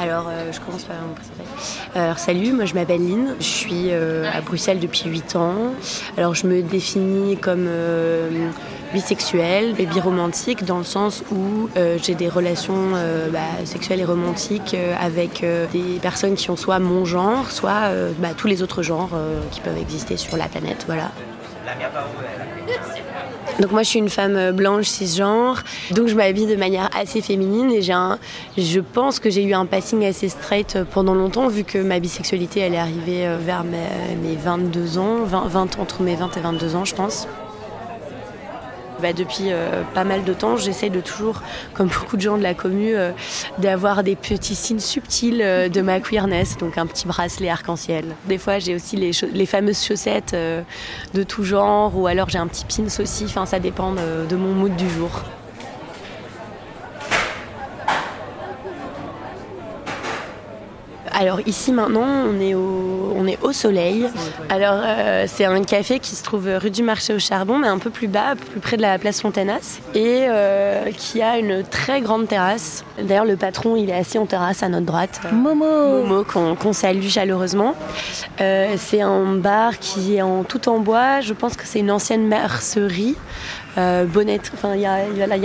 [0.00, 1.42] Alors, euh, je commence par me présenter.
[1.94, 3.34] Alors, salut, moi je m'appelle Lynn.
[3.38, 5.74] Je suis euh, à Bruxelles depuis 8 ans.
[6.16, 8.48] Alors, je me définis comme euh,
[8.94, 11.68] bisexuelle et biromantique dans le sens où
[12.02, 12.92] j'ai des relations
[13.30, 18.48] bah, sexuelles et romantiques avec des personnes qui ont soit mon genre, soit bah, tous
[18.48, 19.10] les autres genres
[19.52, 20.84] qui peuvent exister sur la planète.
[20.88, 21.12] Voilà.
[23.60, 27.20] Donc moi je suis une femme euh, blanche cisgenre, donc je m'habille de manière assez
[27.20, 28.18] féminine et j'ai un,
[28.56, 32.00] je pense que j'ai eu un passing assez straight euh, pendant longtemps vu que ma
[32.00, 36.76] bisexualité elle est arrivée euh, vers mes, 22 ans, 20, entre mes 20 et 22
[36.76, 37.28] ans je pense.
[39.00, 41.42] Bah, depuis euh, pas mal de temps, j'essaie de toujours,
[41.74, 43.12] comme beaucoup de gens de la commune, euh,
[43.58, 48.04] d'avoir des petits signes subtils euh, de ma queerness, donc un petit bracelet arc-en-ciel.
[48.26, 50.36] Des fois, j'ai aussi les, fameuses chaussettes
[51.14, 54.52] de tout genre, ou alors j'ai un petit pins aussi, enfin, ça dépend de mon
[54.52, 55.10] mood du jour.
[61.12, 62.99] Alors ici maintenant, on est au,
[63.42, 64.06] au soleil.
[64.48, 67.78] Alors euh, c'est un café qui se trouve rue du Marché au Charbon, mais un
[67.78, 72.00] peu plus bas, plus près de la place Fontanas, et euh, qui a une très
[72.00, 72.84] grande terrasse.
[73.02, 75.20] D'ailleurs le patron, il est assis en terrasse à notre droite.
[75.32, 77.74] Momo Momo qu'on salue chaleureusement.
[78.40, 81.20] Euh, c'est un bar qui est en tout en bois.
[81.20, 83.16] Je pense que c'est une ancienne mercerie.
[83.78, 84.06] Euh.
[84.54, 84.86] Enfin, il y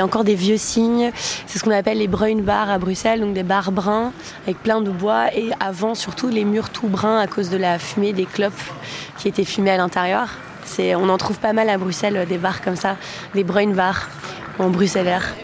[0.00, 1.10] a, encore des vieux signes.
[1.46, 4.12] C'est ce qu'on appelle les bruin bars à Bruxelles, donc des bars bruns
[4.44, 7.78] avec plein de bois et avant surtout les murs tout bruns à cause de la
[7.78, 8.52] fumée des clopes
[9.18, 10.28] qui étaient fumées à l'intérieur.
[10.78, 12.96] on en trouve pas mal à Bruxelles des bars comme ça,
[13.34, 14.08] des bruin bars
[14.58, 15.34] en bruxellaire.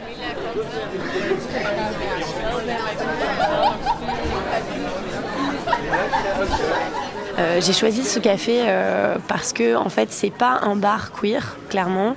[7.41, 11.56] Euh, j'ai choisi ce café euh, parce que en fait c'est pas un bar queer
[11.71, 12.15] clairement.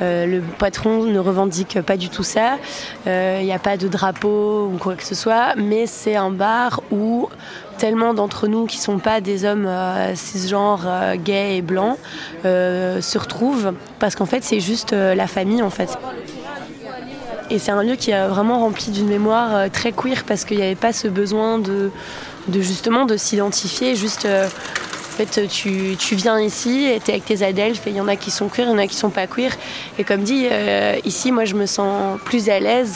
[0.00, 2.58] Euh, le patron ne revendique pas du tout ça.
[3.06, 6.82] Il n'y a pas de drapeau ou quoi que ce soit, mais c'est un bar
[6.92, 7.28] où
[7.78, 9.68] tellement d'entre nous qui sont pas des hommes
[10.14, 10.86] cisgenres,
[11.16, 11.98] gays et blancs
[12.44, 15.98] se retrouvent parce qu'en fait c'est juste la famille en fait.
[17.52, 20.62] Et c'est un lieu qui est vraiment rempli d'une mémoire très queer parce qu'il n'y
[20.62, 21.90] avait pas ce besoin de
[22.58, 27.86] justement de s'identifier juste euh, en fait tu, viens ici tu es avec tes adelphes
[27.86, 29.26] et il y en a qui sont queer il y en a qui sont pas
[29.26, 29.52] queer.
[29.98, 32.94] Et comme dit euh, ici moi je me sens plus à l'aise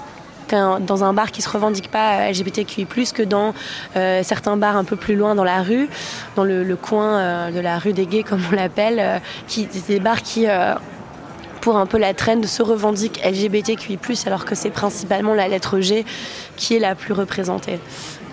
[0.51, 3.55] dans un bar qui se revendique pas LGBTQI+, que dans
[3.97, 5.89] euh, certains bars un peu plus loin dans la rue,
[6.37, 10.47] dans le, coin de la rue des gays comme on l'appelle, qui des bars qui
[11.65, 16.05] pour un peu la traîne se revendiquent LGBTQI+, alors que c'est principalement la lettre G
[16.57, 17.81] qui est la plus représentée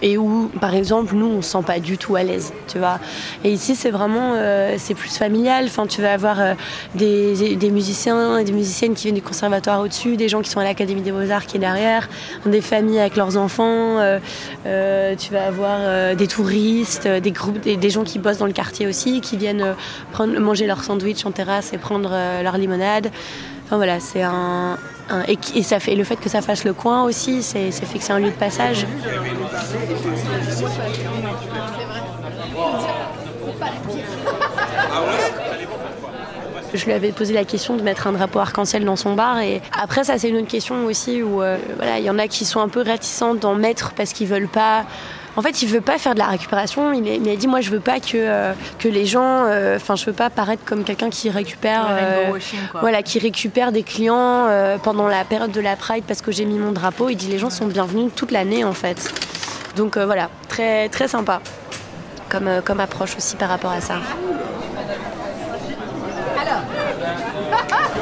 [0.02, 2.78] et où, par exemple, nous, on se sent pas du tout à l'aise, tu.
[3.44, 5.66] Et ici, c'est vraiment, euh, c'est plus familial.
[5.68, 6.54] Enfin, tu vas avoir euh,
[6.96, 10.64] des, musiciens et des musiciennes qui viennent du conservatoire au-dessus, des gens qui sont à
[10.64, 12.10] l'Académie des Beaux-Arts qui est derrière,
[12.46, 14.00] des familles avec leurs enfants.
[14.00, 18.88] Euh, tu vas avoir des touristes, des groupes, des, gens qui bossent dans le quartier
[18.88, 19.76] aussi, qui viennent
[20.40, 23.12] manger leur sandwich en terrasse et prendre leur limonade.
[23.72, 24.78] Enfin voilà, c'est un,
[25.30, 28.12] et, ça fait, le fait que ça fasse le coin aussi, c'est fait que c'est
[28.12, 28.86] un lieu de passage.
[36.74, 39.62] Je lui avais posé la question de mettre un drapeau arc-en-ciel dans son bar et
[39.78, 42.46] après ça c'est une autre question aussi où euh, voilà il y en a qui
[42.46, 44.86] sont un peu réticents d'en mettre parce qu'ils veulent pas
[45.38, 46.92] en fait, il veut pas faire de la récupération.
[46.92, 50.06] Il m'a dit, moi, je veux pas que, euh, que les gens, euh, enfin, je
[50.06, 52.38] veux pas paraître comme quelqu'un qui récupère, euh,
[52.82, 54.48] voilà, qui récupère des clients
[54.84, 57.10] pendant la période de la Pride parce que j'ai mis mon drapeau.
[57.10, 59.14] Il dit, les gens sont bienvenus toute l'année, en fait.
[59.76, 61.42] Donc voilà, très très sympa
[62.28, 63.96] comme, comme approche aussi par rapport à ça.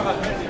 [0.09, 0.48] Thank you.